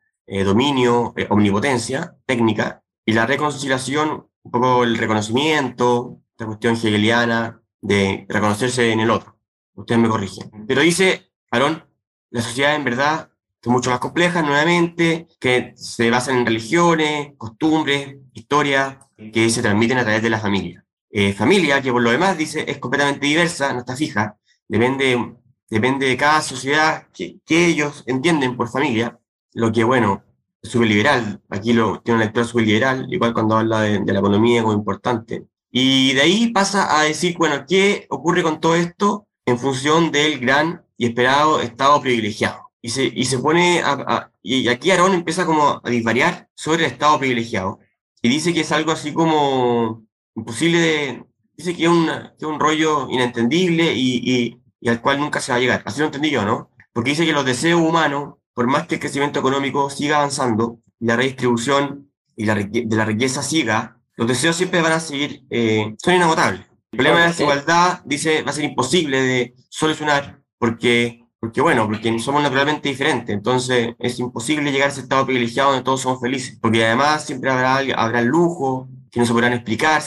[0.44, 8.92] dominio, omnipotencia, técnica, y la reconciliación, un poco el reconocimiento, esta cuestión hegeliana de reconocerse
[8.92, 9.38] en el otro.
[9.74, 10.66] Ustedes me corrigen.
[10.66, 11.84] Pero dice, Aarón,
[12.30, 13.30] la sociedad en verdad
[13.70, 18.98] mucho más compleja, nuevamente, que se basa en religiones, costumbres, historias
[19.32, 20.84] que se transmiten a través de la familia.
[21.10, 24.36] Eh, familia, que por lo demás dice, es completamente diversa, no está fija,
[24.68, 25.36] depende,
[25.70, 29.18] depende de cada sociedad que, que ellos entienden por familia,
[29.54, 30.22] lo que, bueno,
[30.62, 31.40] es liberal.
[31.48, 35.46] Aquí lo, tiene una lectura liberal, igual cuando habla de, de la economía como importante.
[35.70, 40.38] Y de ahí pasa a decir, bueno, ¿qué ocurre con todo esto en función del
[40.40, 42.65] gran y esperado estado privilegiado?
[42.82, 46.92] Y se, y se pone, a, y aquí Aarón empieza como a disvariar sobre el
[46.92, 47.80] estado privilegiado
[48.22, 51.24] y dice que es algo así como imposible de,
[51.56, 55.40] dice que es, una, que es un rollo inentendible y, y, y, al cual nunca
[55.40, 55.82] se va a llegar.
[55.84, 56.70] Así lo entendí yo, ¿no?
[56.92, 61.06] Porque dice que los deseos humanos, por más que el crecimiento económico siga avanzando, y
[61.06, 65.94] la redistribución y la, de la riqueza siga, los deseos siempre van a seguir, eh,
[65.98, 66.62] son inagotables.
[66.92, 71.86] El problema de la desigualdad, dice, va a ser imposible de solucionar porque, porque, bueno,
[71.86, 73.32] porque somos naturalmente diferentes.
[73.32, 76.58] Entonces es imposible llegar a ese estado privilegiado donde todos somos felices.
[76.60, 80.02] Porque además siempre habrá, habrá lujo que no se podrán explicar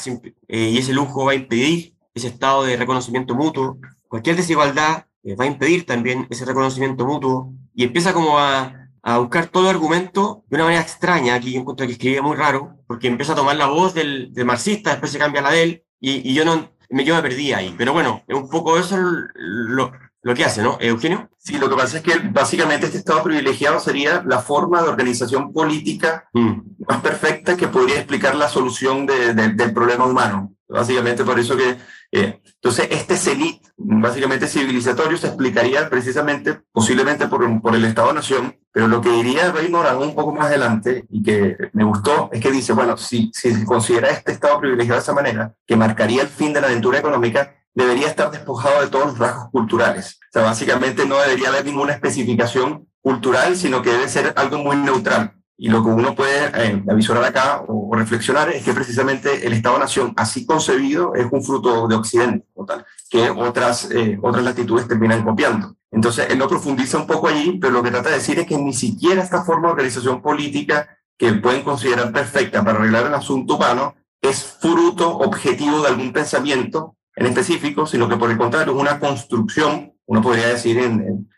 [0.49, 3.77] eh, y ese lujo va a impedir ese estado de reconocimiento mutuo.
[4.09, 9.17] Cualquier desigualdad eh, va a impedir también ese reconocimiento mutuo y empieza como a, a
[9.19, 13.07] buscar todo argumento de una manera extraña, aquí yo encuentro que escribe muy raro, porque
[13.07, 16.29] empieza a tomar la voz del, del marxista, después se cambia la de él, y,
[16.29, 17.73] y yo no me, yo me perdí ahí.
[17.77, 20.77] Pero bueno, un poco eso lo, lo que hace, ¿no?
[20.79, 21.29] Eugenio.
[21.37, 25.53] Sí, lo que pasa es que básicamente este estado privilegiado sería la forma de organización
[25.53, 26.61] política mm.
[26.87, 30.53] más perfecta que podría explicar la solución de, de, del problema humano.
[30.67, 31.77] Básicamente por eso que
[32.11, 38.87] eh, entonces, este CENIT, básicamente civilizatorio, se explicaría precisamente, posiblemente por, por el Estado-Nación, pero
[38.87, 42.73] lo que diría Raymond un poco más adelante y que me gustó es que dice,
[42.73, 46.51] bueno, si, si se considera este Estado privilegiado de esa manera, que marcaría el fin
[46.51, 50.19] de la aventura económica, debería estar despojado de todos los rasgos culturales.
[50.29, 54.75] O sea, básicamente no debería haber ninguna especificación cultural, sino que debe ser algo muy
[54.75, 55.33] neutral.
[55.61, 56.83] Y lo que uno puede eh,
[57.25, 62.47] acá o, reflexionar es que precisamente el Estado-Nación, así concebido, es un fruto de Occidente,
[62.55, 65.75] total, que otras, eh, otras latitudes terminan copiando.
[65.91, 68.57] Entonces, él no profundiza un poco allí, pero lo que trata de decir es que
[68.57, 73.57] ni siquiera esta forma de organización política que pueden considerar perfecta para arreglar el asunto
[73.57, 78.79] humano es fruto objetivo de algún pensamiento en específico, sino que por el contrario es
[78.79, 80.79] una construcción uno podría decir,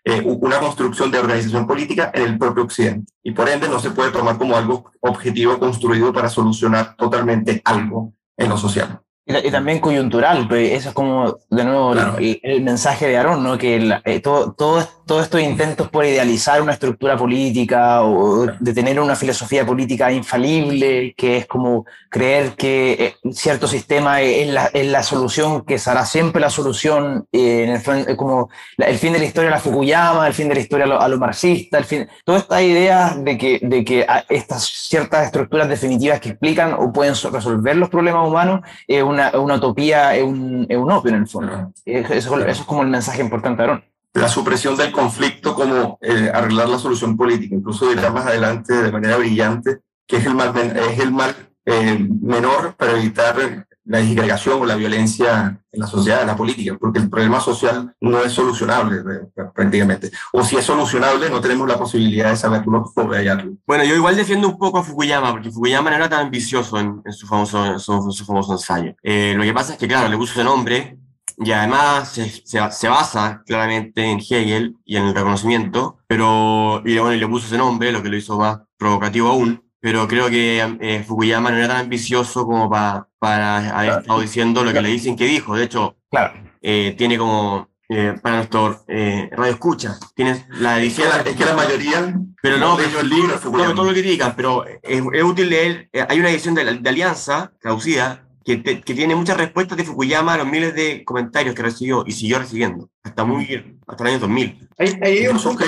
[0.06, 3.12] eh, una construcción de organización política en el propio Occidente.
[3.22, 8.14] Y por ende no se puede tomar como algo objetivo construido para solucionar totalmente algo
[8.38, 9.02] en lo social.
[9.44, 13.58] Y, también coyuntural, pues eso es como, de nuevo, el, mensaje de Aarón, ¿no?
[13.58, 18.98] Que eh, todo, todo, todos estos intentos por idealizar una estructura política o de tener
[19.00, 24.88] una filosofía política infalible, que es como creer que eh, cierto sistema es la, es
[24.88, 29.26] la solución, que será siempre la solución, eh, en el, como el fin de la
[29.26, 32.40] historia a la Fukuyama, el fin de la historia a lo, marxista, el fin, toda
[32.40, 37.76] esta idea de que, de que estas ciertas estructuras definitivas que explican o pueden resolver
[37.76, 41.72] los problemas humanos es una una, utopía, es un, es un opio en el fondo.
[41.86, 43.84] Eso, eso, es como el mensaje importante, Aaron.
[44.14, 47.56] La supresión del conflicto como eh, arreglar la solución política.
[47.56, 49.80] Incluso dirá más adelante de manera brillante
[50.12, 51.34] que es el mal, es el mal
[51.66, 56.78] eh, menor para evitar la disgregación o la violencia en la sociedad, en la política,
[56.80, 60.12] porque el problema social no es solucionable eh, prácticamente.
[60.34, 63.54] O si es solucionable, no tenemos la posibilidad de saberlo o hallarlo.
[63.66, 67.02] Bueno, yo igual defiendo un poco a Fukuyama, porque Fukuyama no era tan ambicioso en,
[67.12, 68.96] su, famoso, su, famoso ensayo.
[69.02, 70.98] Eh, lo que pasa es que, claro, le puso ese nombre
[71.38, 77.14] y además se, se, basa claramente en Hegel y en el reconocimiento, pero y, bueno,
[77.14, 80.78] y le puso ese nombre, lo que lo hizo más provocativo aún, pero creo que
[80.82, 84.90] eh, Fukuyama no era tan ambicioso como para, para haber estado diciendo lo que le
[84.90, 85.56] dicen que dijo.
[85.56, 86.34] De hecho, claro.
[86.60, 91.08] Eh, tiene como, eh, para nuestro radio escucha, tienes la edición...
[91.24, 92.16] Es que la, mayoría...
[92.42, 96.20] Pero no, pero, el libro, no, todo lo critican, pero es, es útil leer, hay
[96.20, 100.48] una edición de, de Alianza, traducida, que, que, tiene muchas respuestas de Fukuyama a los
[100.48, 104.70] miles de comentarios que recibió y siguió recibiendo, hasta muy hasta el año 2000.
[104.80, 105.64] Hay, hay un punto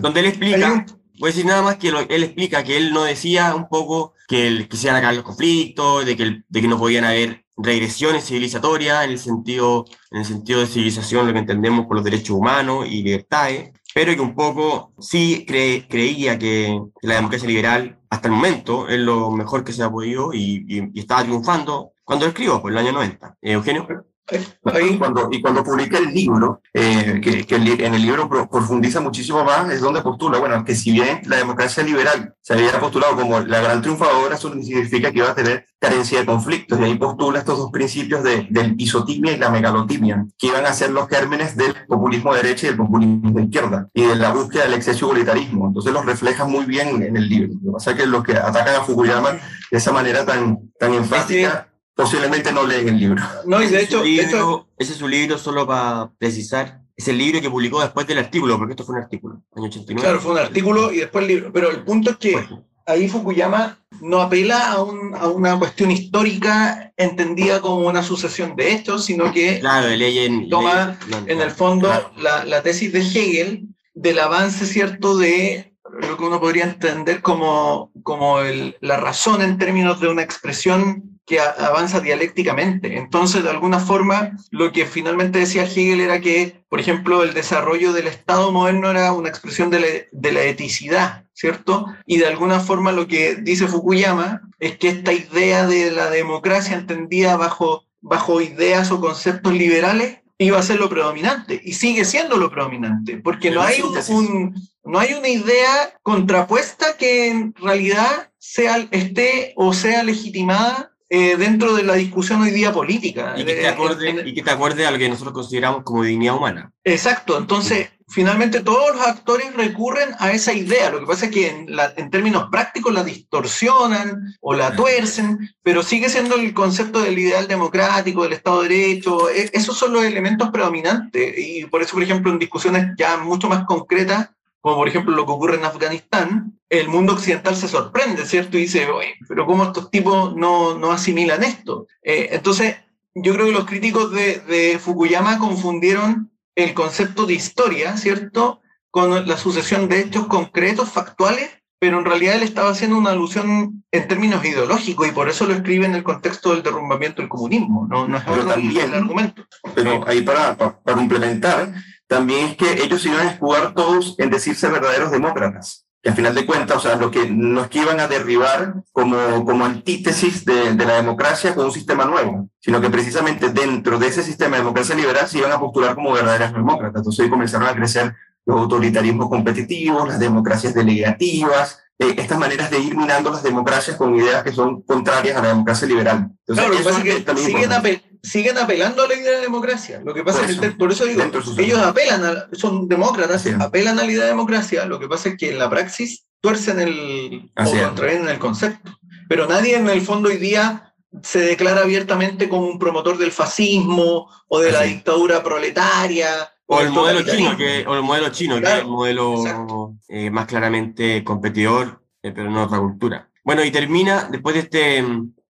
[0.00, 0.86] donde él explica,
[1.22, 4.48] voy a decir nada más que él explica que él no decía un poco que,
[4.48, 8.24] el, que se a acabar los conflictos, de que, de que no podían haber regresiones
[8.24, 12.36] civilizatorias en el sentido, en el sentido de civilización, lo que entendemos por los derechos
[12.36, 18.34] humanos y libertades, pero que un poco sí creía que la democracia liberal hasta el
[18.34, 22.60] momento es lo mejor que se ha podido y, y, y estaba triunfando cuando escribo,
[22.60, 23.38] por el año 90.
[23.40, 23.86] Eh, Eugenio.
[24.30, 29.44] Y cuando, y cuando publica el libro, eh, que, que, en el libro profundiza muchísimo
[29.44, 33.40] más, es donde postula, bueno, que si bien la democracia liberal se había postulado como
[33.40, 37.40] la gran triunfadora, eso significa que iba a tener carencia de conflictos, y ahí postula
[37.40, 41.56] estos dos principios de, del isotimia y la megalotimia, que iban a ser los gérmenes
[41.56, 45.06] del populismo de derecha y del populismo de izquierda, y de la búsqueda del exceso
[45.06, 45.66] igualitarismo.
[45.66, 47.54] Entonces los refleja muy bien en el libro.
[47.54, 50.94] Lo que pasa es que los que atacan a Fukuyama de esa manera tan, tan
[50.94, 51.71] enfática
[52.02, 53.22] posiblemente no leen el libro.
[53.46, 56.80] No, y de hecho, ese es su libro, solo para precisar.
[56.96, 60.00] Es el libro que publicó después del artículo, porque esto fue un artículo, año 89.
[60.00, 61.52] Claro, fue un artículo y después el libro.
[61.52, 62.48] Pero el punto es que
[62.86, 68.72] ahí Fukuyama no apela a, un, a, una cuestión histórica entendida como una sucesión de
[68.72, 71.88] hechos, sino que claro, en, toma en el fondo
[72.18, 77.92] la, la, tesis de Hegel del avance, ¿cierto?, de lo que uno podría entender como,
[78.02, 82.96] como el, la razón en términos de una expresión que avanza dialécticamente.
[82.96, 87.92] Entonces, de alguna forma, lo que finalmente decía Hegel era que, por ejemplo, el desarrollo
[87.92, 91.86] del Estado moderno era una expresión de la, de la eticidad, ¿cierto?
[92.06, 96.76] Y de alguna forma lo que dice Fukuyama es que esta idea de la democracia
[96.76, 102.36] entendida bajo, bajo ideas o conceptos liberales iba a ser lo predominante y sigue siendo
[102.36, 104.54] lo predominante, porque no hay, un,
[104.84, 111.74] no hay una idea contrapuesta que en realidad sea, esté o sea legitimada eh, dentro
[111.74, 113.34] de la discusión hoy día política.
[113.36, 116.36] Y que, te acorde, y que te acuerde a lo que nosotros consideramos como dignidad
[116.36, 116.72] humana.
[116.84, 121.50] Exacto, entonces finalmente todos los actores recurren a esa idea, lo que pasa es que
[121.50, 121.66] en,
[121.98, 127.46] en, términos prácticos la distorsionan o la tuercen, pero sigue siendo el concepto del ideal
[127.46, 132.04] democrático, del Estado de Derecho, e, esos son los elementos predominantes y por eso, por
[132.04, 134.30] ejemplo, en discusiones ya mucho más concretas,
[134.62, 138.56] como por ejemplo lo que ocurre en Afganistán, el mundo occidental se sorprende, ¿cierto?
[138.56, 141.88] Y dice, Oye, pero ¿cómo estos tipos no, no asimilan esto?
[142.02, 142.76] Eh, entonces,
[143.14, 148.60] yo creo que los críticos de, de, Fukuyama confundieron el concepto de historia, ¿cierto?
[148.90, 153.84] Con la sucesión de hechos concretos, factuales, pero en realidad él estaba haciendo una alusión
[153.90, 157.88] en términos ideológicos y por eso lo escribe en el contexto del derrumbamiento del comunismo,
[157.90, 159.44] no, no es también, el argumento.
[159.74, 161.74] Pero ahí para, para, para complementar,
[162.12, 165.86] también es que ellos iban a jugar todos en decirse verdaderos demócratas.
[166.02, 169.16] Que al final de cuentas, o sea, lo que, los que iban a derribar como,
[169.46, 174.08] como antítesis de, de la democracia con un sistema nuevo, sino que precisamente dentro de
[174.08, 177.00] ese sistema de democracia liberal se iban a postular como verdaderas demócratas.
[177.00, 182.78] Entonces ahí comenzaron a crecer los autoritarismos competitivos, las democracias delegativas, eh, estas maneras de
[182.78, 186.28] ir minando las democracias con ideas que son contrarias a la democracia liberal.
[186.46, 190.00] Entonces, claro, lo que pasa es que siguen, siguen, apelando a la idea de democracia.
[190.04, 191.22] Lo que pasa es que, por eso digo,
[191.58, 195.36] ellos apelan, a, son demócratas, apelan a la idea de democracia, lo que pasa es
[195.36, 198.98] que en la praxis tuercen el, Así o contravienen el concepto.
[199.28, 204.28] Pero nadie en el fondo hoy día se declara abiertamente como un promotor del fascismo
[204.48, 208.66] o de la dictadura proletaria o el, modelo chino, que, o el modelo chino, que
[208.66, 213.28] es el modelo eh, más claramente competidor, eh, pero no otra cultura.
[213.44, 215.04] Bueno, y termina, después de este,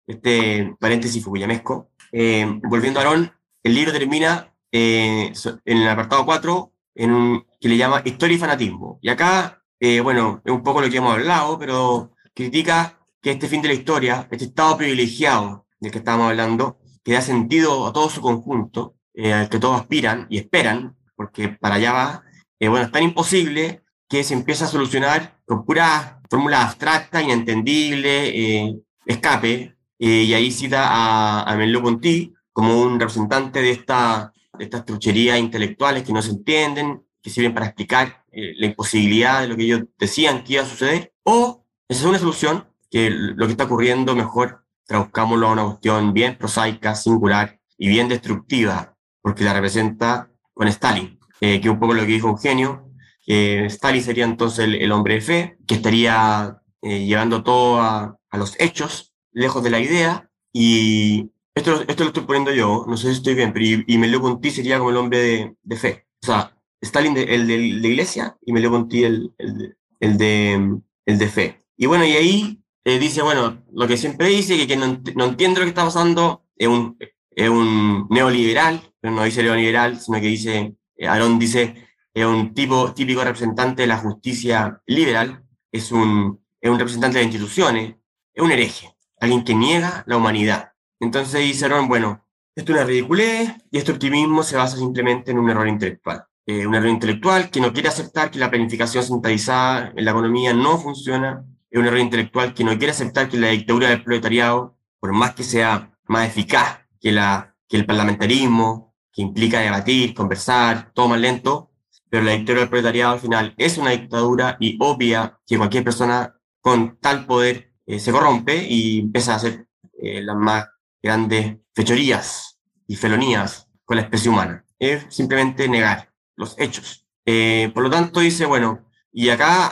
[0.07, 3.31] este paréntesis fukuyamesco, eh, volviendo a Aarón,
[3.63, 5.33] el libro termina en
[5.65, 8.99] el apartado 4, en un, que le llama Historia y Fanatismo.
[9.01, 9.61] Y acá,
[10.03, 13.73] bueno, es un poco lo que hemos hablado, pero critica que este fin de la
[13.73, 18.95] historia, este estado privilegiado del que estábamos hablando, que da sentido a todo su conjunto,
[19.15, 22.23] al que todos aspiran y esperan, porque para allá va,
[22.59, 28.31] eh, bueno, es tan imposible que se empieza a solucionar con puras fórmulas abstractas, inentendibles,
[28.33, 34.63] eh, escape, eh, y ahí cita a, a Merleau-Ponty como un representante de, esta, de
[34.63, 39.55] estas trucherías intelectuales que no se entienden, que sirven para explicar la imposibilidad de lo
[39.55, 43.51] que ellos decían que iba a suceder, o esa es una solución, que lo que
[43.51, 48.91] está ocurriendo mejor traduzcámoslo a una cuestión bien prosaica, singular y bien destructiva
[49.21, 50.30] porque la representa
[50.61, 52.87] con Stalin, eh, que un poco lo que dijo Eugenio,
[53.25, 58.55] que Stalin sería entonces el, hombre de fe, que estaría eh, llevando todo a, los
[58.59, 63.13] hechos, lejos de la idea, y esto, esto lo estoy poniendo yo, no sé si
[63.13, 66.05] estoy bien, pero y, y Merleau-Ponty sería como el hombre de, fe.
[66.21, 71.27] O sea, Stalin el de la iglesia y Merleau-Ponty el, el, el, de, el de
[71.27, 71.59] fe.
[71.75, 75.25] Y bueno, y ahí eh, dice, bueno, lo que siempre dice, que quien no, no,
[75.25, 76.99] entiende lo que está pasando es un,
[77.31, 81.75] es un neoliberal, pero no dice neoliberal, sino que dice, eh, Aarón dice,
[82.13, 87.25] es un tipo típico representante de la justicia liberal, es un, es un representante de
[87.25, 87.95] instituciones,
[88.33, 90.73] es un hereje, alguien que niega la humanidad.
[90.99, 92.25] Entonces dice Aarón, bueno,
[92.55, 96.25] esto es una ridiculez y este optimismo se basa simplemente en un error intelectual.
[96.45, 100.53] Eh, un error intelectual que no quiere aceptar que la planificación centralizada en la economía
[100.53, 104.75] no funciona, es un error intelectual que no quiere aceptar que la dictadura del proletariado,
[104.99, 110.91] por más que sea más eficaz que, la, que el parlamentarismo, que implica debatir, conversar,
[110.93, 111.71] todo más lento,
[112.09, 116.35] pero la dictadura del proletariado al final es una dictadura y obvia que cualquier persona
[116.59, 120.67] con tal poder eh, se corrompe y empieza a hacer eh, las más
[121.01, 124.65] grandes fechorías y felonías con la especie humana.
[124.77, 127.07] Es simplemente negar los hechos.
[127.25, 129.71] Eh, por lo tanto, dice, bueno, y acá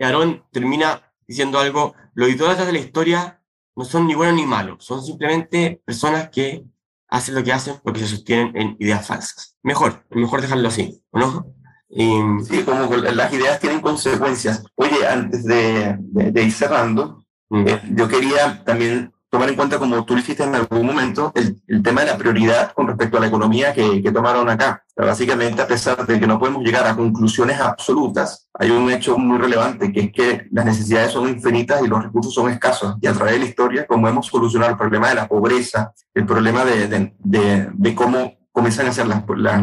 [0.00, 3.42] Aarón termina diciendo algo, los idólatras de la historia
[3.76, 6.64] no son ni buenos ni malos, son simplemente personas que
[7.08, 9.56] hacen lo que hacen porque se sostienen en ideas falsas.
[9.62, 11.46] Mejor, mejor dejarlo así, no?
[11.90, 14.62] sí, como las ideas tienen consecuencias.
[14.74, 17.68] Oye, antes de, de, ir cerrando, mm.
[17.68, 21.82] eh, yo quería también tomar en cuenta, como tú dijiste en algún momento, el, el
[21.82, 24.82] tema de la prioridad con respecto a la economía que, que tomaron acá.
[24.96, 29.38] básicamente, a pesar de que no podemos llegar a conclusiones absolutas, hay un hecho muy
[29.38, 32.96] relevante, que es que las necesidades son infinitas y los recursos son escasos.
[33.00, 36.24] Y a través de la historia, como hemos solucionado el problema de la pobreza, el
[36.24, 39.62] problema de, de, de, cómo comienzan a ser las, las,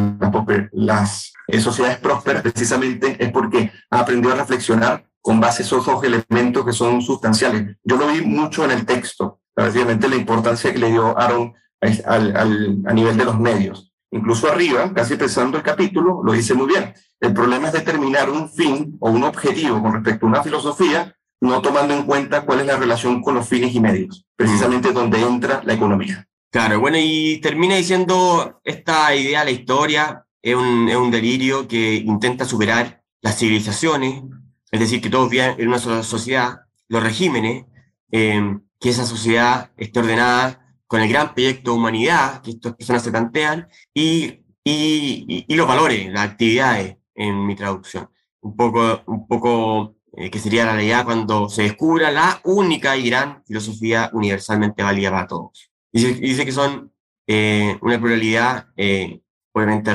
[0.72, 5.86] las, eh, sociedades prósperas, precisamente es porque han aprendido a reflexionar con base a esos
[5.86, 7.78] dos elementos que son sustanciales.
[7.84, 12.35] Yo lo vi mucho en el texto, básicamente la importancia que le dio Aaron al,
[12.35, 13.91] al, a nivel de los medios.
[14.11, 16.93] Incluso arriba, casi empezando el capítulo, lo dice muy bien.
[17.19, 21.61] El problema es determinar un fin o un objetivo con respecto a una filosofía, no
[21.61, 25.61] tomando en cuenta cuál es la relación con los fines y medios, precisamente donde entra
[25.65, 26.27] la economía.
[26.49, 31.95] Claro, bueno, y termina diciendo esta idea, la historia, es un, es un delirio que
[31.95, 34.23] intenta superar las civilizaciones,
[34.71, 37.65] es decir, que todos vivan en una sola sociedad, los regímenes,
[38.11, 43.03] eh, que esa sociedad esté ordenada con el gran proyecto de humanidad que estas personas
[43.03, 48.09] se plantean y, y, y los valores, las actividades en mi traducción.
[48.41, 53.09] Un poco, un poco eh, que sería la realidad cuando se descubra la única y
[53.09, 55.71] gran filosofía universalmente válida para todos.
[55.91, 56.93] Y dice, que son
[57.28, 59.21] eh, una pluralidad, eh,
[59.51, 59.91] obviamente,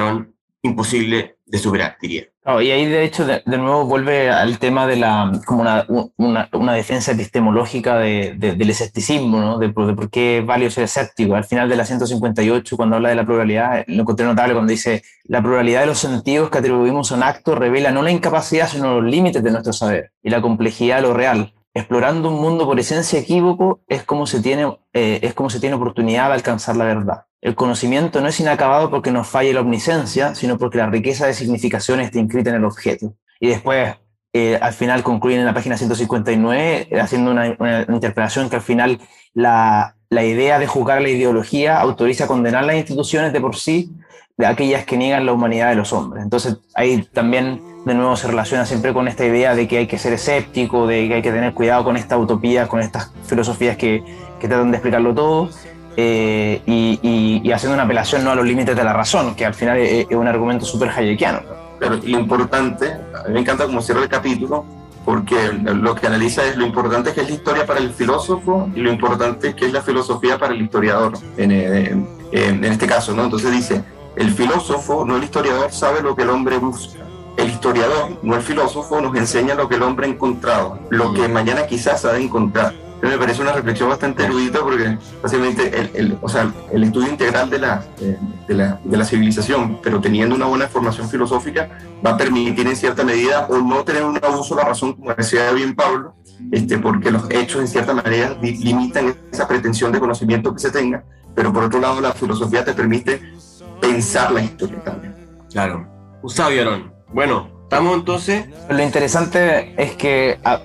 [0.63, 2.27] imposible de superar, diría
[2.59, 5.85] y ahí de hecho de, nuevo vuelve al tema de la como una,
[6.17, 9.59] una, una defensa epistemológica de, del escepticismo, ¿no?
[9.59, 11.35] de, por qué es válido ser escéptico.
[11.35, 15.03] Al final de la 158, cuando habla de la pluralidad, lo encontré notable cuando dice
[15.25, 19.01] la pluralidad de los sentidos que atribuimos a un acto revela no la incapacidad, sino
[19.01, 21.53] los límites de nuestro saber y la complejidad de lo real.
[21.73, 25.77] Explorando un mundo por esencia equívoco es como se tiene, eh, es como se tiene
[25.77, 27.25] oportunidad de alcanzar la verdad.
[27.43, 31.35] El conocimiento no es inacabado porque nos falle la omnisciencia, sino porque la riqueza de
[31.35, 33.15] significación está inscrita en el objeto.
[33.41, 33.95] Y después,
[34.35, 37.47] eh, al final, concluyen en la página 159 eh, haciendo una,
[37.89, 39.01] interpretación que al final
[39.33, 43.91] la, idea de juzgar la ideología autoriza a condenar las instituciones de por sí
[44.37, 46.23] de aquellas que niegan la humanidad de los hombres.
[46.23, 49.99] Entonces, ahí también de nuevo se relaciona siempre con esta idea de que hay que
[49.99, 54.03] ser escéptico, de que hay que tener cuidado con esta utopía, con estas filosofías que,
[54.39, 55.51] que tratan de explicarlo todo
[56.03, 59.79] eh, y, haciendo una apelación no a los límites de la razón, que al final
[59.79, 61.41] es, un argumento súper hayekiano.
[61.79, 64.65] Pero lo importante, a mí me encanta cómo cierra el capítulo,
[65.05, 68.81] porque lo que analiza es lo importante que es la historia para el filósofo y
[68.81, 73.25] lo importante que es la filosofía para el historiador, en, en, en este caso, ¿no?
[73.25, 73.83] Entonces dice,
[74.17, 77.01] el filósofo, no el historiador, sabe lo que el hombre busca.
[77.37, 81.27] El historiador, no el filósofo, nos enseña lo que el hombre ha encontrado, lo que
[81.29, 82.75] mañana quizás ha de encontrar
[83.09, 87.49] me parece una reflexión bastante erudita porque básicamente el, el, o sea, el estudio integral
[87.49, 91.71] de la, de, la, de, la, civilización, pero teniendo una buena formación filosófica,
[92.05, 95.15] va a permitir en cierta medida o no tener un abuso de la razón, como
[95.15, 96.15] decía bien Pablo,
[96.53, 101.03] este, porque los hechos en cierta manera limitan esa pretensión de conocimiento que se tenga,
[101.35, 103.21] pero por otro lado la filosofía te permite
[103.81, 105.15] pensar la historia también.
[105.51, 105.87] Claro.
[106.23, 106.93] Gustavo Arón.
[107.13, 108.47] Bueno, estamos entonces...
[108.69, 110.39] Lo interesante es que...
[110.45, 110.61] Ah,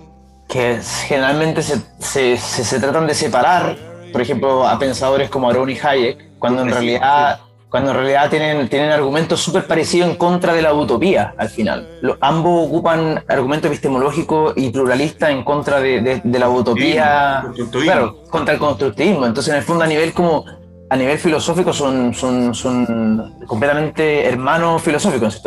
[0.47, 3.75] que generalmente se, se, se, tratan de separar,
[4.11, 7.39] por ejemplo, a pensadores como Aaron y Hayek, cuando en realidad
[7.75, 11.85] cuando en realidad tienen, tienen argumentos súper parecidos en contra de la utopía al final.
[12.21, 19.25] ambos ocupan argumentos epistemológicos y pluralistas en contra de, la utopía, claro, contra el constructivismo.
[19.25, 20.45] Entonces, en el fondo, a nivel como
[20.89, 25.41] a nivel filosófico son, son, son completamente hermanos filosóficos.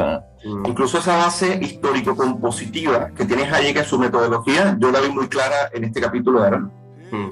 [0.45, 0.67] Mm.
[0.67, 5.71] Incluso esa base histórico-compositiva que tiene Hayek en su metodología, yo la vi muy clara
[5.73, 6.73] en este capítulo de Aaron.
[7.11, 7.31] Mm.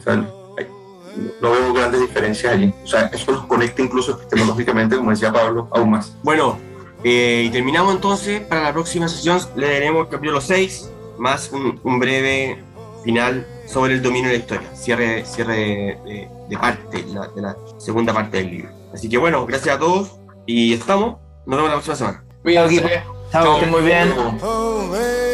[1.42, 2.72] no veo grandes diferencias allí.
[2.84, 6.16] O sea, eso los conecta incluso epistemológicamente, como decía Pablo, aún más.
[6.22, 6.58] Bueno,
[7.02, 8.40] eh, y terminamos entonces.
[8.42, 12.62] Para la próxima sesión leeremos el capítulo 6, más un, un breve
[13.04, 14.68] final sobre el dominio de la historia.
[14.76, 18.70] Cierre, cierre de, de parte, de la segunda parte del libro.
[18.92, 21.16] Así que bueno, gracias a todos y estamos.
[21.46, 22.24] Nos vemos la próxima semana.
[22.42, 23.02] Cuídate.
[23.32, 25.25] Chao, que estén muy bien.